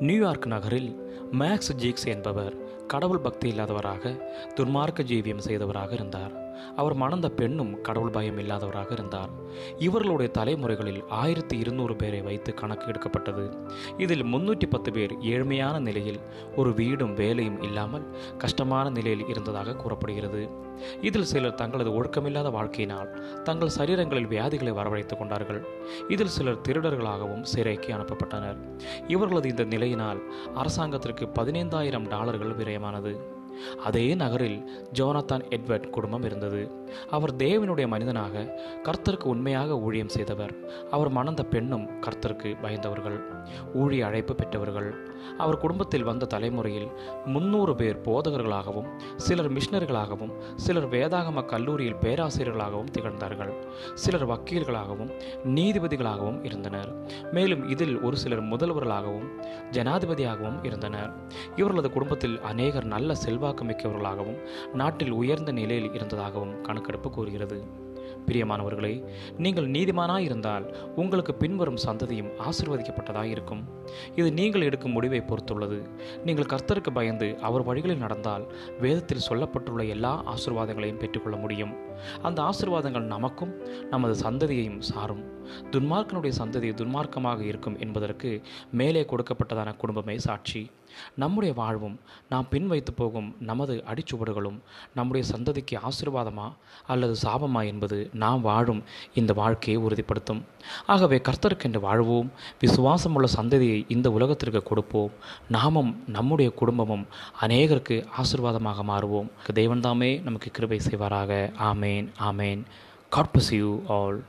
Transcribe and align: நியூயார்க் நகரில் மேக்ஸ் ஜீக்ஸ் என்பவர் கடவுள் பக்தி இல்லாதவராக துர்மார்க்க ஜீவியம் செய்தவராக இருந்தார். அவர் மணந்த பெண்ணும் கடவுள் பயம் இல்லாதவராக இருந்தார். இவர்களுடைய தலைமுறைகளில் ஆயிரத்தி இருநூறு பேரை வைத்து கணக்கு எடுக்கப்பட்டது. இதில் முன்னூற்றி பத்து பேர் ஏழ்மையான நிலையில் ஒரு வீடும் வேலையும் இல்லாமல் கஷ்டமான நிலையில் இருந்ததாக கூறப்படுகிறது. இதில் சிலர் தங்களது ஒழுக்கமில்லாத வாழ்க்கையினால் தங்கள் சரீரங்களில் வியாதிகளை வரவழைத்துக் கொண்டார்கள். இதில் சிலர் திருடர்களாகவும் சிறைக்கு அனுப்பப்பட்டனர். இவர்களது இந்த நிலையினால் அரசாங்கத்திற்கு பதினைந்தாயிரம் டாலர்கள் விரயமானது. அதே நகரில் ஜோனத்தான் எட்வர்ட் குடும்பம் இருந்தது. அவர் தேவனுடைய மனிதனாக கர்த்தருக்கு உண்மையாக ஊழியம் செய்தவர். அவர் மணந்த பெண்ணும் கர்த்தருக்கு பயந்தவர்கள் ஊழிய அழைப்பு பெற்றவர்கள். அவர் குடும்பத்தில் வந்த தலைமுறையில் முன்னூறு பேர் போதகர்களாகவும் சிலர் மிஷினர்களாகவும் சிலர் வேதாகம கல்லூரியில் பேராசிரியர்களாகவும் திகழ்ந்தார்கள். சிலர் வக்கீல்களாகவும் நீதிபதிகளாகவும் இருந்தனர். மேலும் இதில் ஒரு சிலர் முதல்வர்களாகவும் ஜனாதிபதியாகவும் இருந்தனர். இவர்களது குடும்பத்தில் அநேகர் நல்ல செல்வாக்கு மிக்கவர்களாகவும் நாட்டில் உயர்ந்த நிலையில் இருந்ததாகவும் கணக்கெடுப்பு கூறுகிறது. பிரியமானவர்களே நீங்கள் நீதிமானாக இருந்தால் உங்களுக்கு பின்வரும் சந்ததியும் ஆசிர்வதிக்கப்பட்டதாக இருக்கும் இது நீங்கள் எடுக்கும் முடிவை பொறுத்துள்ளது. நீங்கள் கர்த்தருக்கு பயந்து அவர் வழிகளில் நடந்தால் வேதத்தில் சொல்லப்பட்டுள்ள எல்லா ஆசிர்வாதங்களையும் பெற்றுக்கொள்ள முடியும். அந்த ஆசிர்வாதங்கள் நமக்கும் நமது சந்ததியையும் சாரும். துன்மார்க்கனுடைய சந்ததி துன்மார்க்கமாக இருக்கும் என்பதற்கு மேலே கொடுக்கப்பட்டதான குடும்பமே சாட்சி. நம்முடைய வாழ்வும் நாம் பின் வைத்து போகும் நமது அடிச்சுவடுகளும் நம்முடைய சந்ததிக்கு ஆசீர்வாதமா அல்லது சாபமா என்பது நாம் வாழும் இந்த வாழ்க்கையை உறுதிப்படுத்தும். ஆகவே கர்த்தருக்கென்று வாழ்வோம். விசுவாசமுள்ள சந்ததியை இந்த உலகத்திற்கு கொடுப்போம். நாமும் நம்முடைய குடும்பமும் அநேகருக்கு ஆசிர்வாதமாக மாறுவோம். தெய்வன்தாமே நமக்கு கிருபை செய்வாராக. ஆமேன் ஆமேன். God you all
நியூயார்க் 0.00 0.46
நகரில் 0.46 0.90
மேக்ஸ் 1.32 1.72
ஜீக்ஸ் 1.76 2.06
என்பவர் 2.06 2.54
கடவுள் 2.86 3.18
பக்தி 3.18 3.48
இல்லாதவராக 3.48 4.12
துர்மார்க்க 4.54 5.02
ஜீவியம் 5.02 5.44
செய்தவராக 5.46 5.92
இருந்தார். 5.92 6.47
அவர் 6.76 6.94
மணந்த 6.94 7.28
பெண்ணும் 7.28 7.80
கடவுள் 7.80 8.10
பயம் 8.10 8.38
இல்லாதவராக 8.38 8.92
இருந்தார். 8.92 9.30
இவர்களுடைய 9.78 10.32
தலைமுறைகளில் 10.38 11.02
ஆயிரத்தி 11.08 11.58
இருநூறு 11.58 11.96
பேரை 11.96 12.20
வைத்து 12.20 12.54
கணக்கு 12.54 12.86
எடுக்கப்பட்டது. 12.86 13.56
இதில் 13.98 14.22
முன்னூற்றி 14.22 14.66
பத்து 14.70 14.92
பேர் 14.92 15.18
ஏழ்மையான 15.18 15.78
நிலையில் 15.78 16.20
ஒரு 16.56 16.74
வீடும் 16.74 17.14
வேலையும் 17.14 17.62
இல்லாமல் 17.62 18.16
கஷ்டமான 18.38 18.90
நிலையில் 18.90 19.26
இருந்ததாக 19.28 19.76
கூறப்படுகிறது. 19.76 20.48
இதில் 21.00 21.24
சிலர் 21.24 21.54
தங்களது 21.54 22.02
ஒழுக்கமில்லாத 22.02 22.50
வாழ்க்கையினால் 22.50 23.42
தங்கள் 23.42 23.76
சரீரங்களில் 23.78 24.28
வியாதிகளை 24.28 24.72
வரவழைத்துக் 24.72 25.18
கொண்டார்கள். 25.18 25.66
இதில் 26.08 26.28
சிலர் 26.28 26.60
திருடர்களாகவும் 26.68 27.42
சிறைக்கு 27.42 27.94
அனுப்பப்பட்டனர். 27.94 28.78
இவர்களது 29.08 29.48
இந்த 29.48 29.64
நிலையினால் 29.64 30.22
அரசாங்கத்திற்கு 30.54 31.26
பதினைந்தாயிரம் 31.26 32.08
டாலர்கள் 32.08 32.56
விரயமானது. 32.56 33.36
அதே 33.84 34.14
நகரில் 34.14 34.58
ஜோனத்தான் 34.92 35.44
எட்வர்ட் 35.48 35.90
குடும்பம் 35.90 36.22
இருந்தது. 36.22 36.62
அவர் 37.10 37.36
தேவனுடைய 37.36 37.86
மனிதனாக 37.86 38.60
கர்த்தருக்கு 38.82 39.22
உண்மையாக 39.22 39.78
ஊழியம் 39.78 40.08
செய்தவர். 40.08 40.54
அவர் 40.90 41.08
மணந்த 41.08 41.42
பெண்ணும் 41.42 41.88
கர்த்தருக்கு 42.00 42.56
பயந்தவர்கள் 42.62 43.18
ஊழிய 43.74 44.06
அழைப்பு 44.06 44.34
பெற்றவர்கள். 44.34 44.90
அவர் 45.38 45.58
குடும்பத்தில் 45.58 46.02
வந்த 46.02 46.26
தலைமுறையில் 46.26 46.88
முன்னூறு 47.24 47.74
பேர் 47.74 48.00
போதகர்களாகவும் 48.00 48.88
சிலர் 49.16 49.52
மிஷினர்களாகவும் 49.52 50.32
சிலர் 50.54 50.88
வேதாகம 50.88 51.44
கல்லூரியில் 51.44 52.00
பேராசிரியர்களாகவும் 52.00 52.90
திகழ்ந்தார்கள். 52.90 53.52
சிலர் 53.94 54.26
வக்கீல்களாகவும் 54.28 55.12
நீதிபதிகளாகவும் 55.44 56.44
இருந்தனர். 56.44 56.90
மேலும் 57.32 57.68
இதில் 57.68 58.00
ஒரு 58.00 58.16
சிலர் 58.16 58.42
முதல்வர்களாகவும் 58.42 59.28
ஜனாதிபதியாகவும் 59.70 60.64
இருந்தனர். 60.64 61.12
இவர்களது 61.56 61.90
குடும்பத்தில் 61.90 62.40
அநேகர் 62.40 62.84
நல்ல 62.84 63.14
செல்வாக்கு 63.48 63.66
மிக்கவர்களாகவும் 63.66 64.38
நாட்டில் 64.74 65.12
உயர்ந்த 65.12 65.50
நிலையில் 65.52 65.92
இருந்ததாகவும் 65.92 66.54
கணக்கெடுப்பு 66.60 67.08
கூறுகிறது. 67.10 67.58
பிரியமானவர்களே 68.28 69.04
நீங்கள் 69.38 69.70
நீதிமானாக 69.70 70.18
இருந்தால் 70.18 70.76
உங்களுக்கு 70.96 71.34
பின்வரும் 71.34 71.78
சந்ததியும் 71.86 72.30
ஆசிர்வதிக்கப்பட்டதாக 72.48 73.24
இருக்கும் 73.24 73.62
இது 74.14 74.32
நீங்கள் 74.32 74.60
எடுக்கும் 74.60 74.92
முடிவை 74.92 75.20
பொறுத்துள்ளது. 75.20 75.78
நீங்கள் 76.24 76.50
கர்த்தருக்கு 76.52 76.90
பயந்து 76.92 77.38
அவர் 77.40 77.62
வழிகளில் 77.62 77.98
நடந்தால் 77.98 78.44
வேதத்தில் 78.80 79.26
சொல்லப்பட்டுள்ள 79.28 79.88
எல்லா 79.88 80.24
ஆசிர்வாதங்களையும் 80.34 80.98
பெற்றுக்கொள்ள 80.98 81.36
முடியும். 81.36 81.74
அந்த 82.22 82.42
ஆசிர்வாதங்கள் 82.42 83.12
நமக்கும் 83.14 83.54
நமது 83.90 84.30
சந்ததியையும் 84.30 84.78
சாரும். 84.78 85.36
துன்மார்க்கனுடைய 85.70 86.32
சந்ததி 86.38 86.70
துன்மார்க்கமாக 86.74 87.40
இருக்கும் 87.40 87.78
என்பதற்கு 87.78 88.42
மேலே 88.72 89.02
கொடுக்கப்பட்டதான 89.02 89.76
குடும்பமே 89.76 90.18
சாட்சி. 90.18 90.70
நம்முடைய 91.16 91.54
வாழ்வும் 91.54 92.00
நாம் 92.28 92.46
பின் 92.48 92.66
வைத்து 92.66 92.92
போகும் 92.92 93.36
நமது 93.40 93.84
அடிச்சுவடுகளும் 93.86 94.58
நம்முடைய 94.94 95.28
சந்ததிக்கு 95.36 95.76
ஆசீர்வாதமா 95.88 96.46
அல்லது 96.86 97.14
சாபமா 97.22 97.66
என்பது 97.66 98.10
நாம் 98.18 98.40
வாழும் 98.40 98.82
இந்த 99.14 99.32
வாழ்க்கையை 99.32 99.82
உறுதிப்படுத்தும். 99.82 100.42
ஆகவே 100.86 101.20
கர்த்தருக்கென்று 101.28 101.80
வாழ்வோம். 101.80 102.32
விசுவாசமுள்ள 102.60 103.28
சந்ததியை 103.36 103.84
இந்த 103.88 104.10
உலகத்திற்கு 104.10 104.62
கொடுப்போம். 104.62 105.12
நாமும் 105.48 105.92
நம்முடைய 106.06 106.50
குடும்பமும் 106.50 107.06
அநேகருக்கு 107.40 107.98
ஆசிர்வாதமாக 108.20 108.82
மாறுவோம். 108.88 109.30
தெய்வன்தாமே 109.52 110.10
நமக்கு 110.22 110.50
கிருபை 110.50 110.80
செய்வாராக. 110.90 111.32
ஆமேன் 111.70 112.06
ஆமேன். 112.30 112.62
God 113.10 113.36
you 113.50 113.70
all 113.88 114.20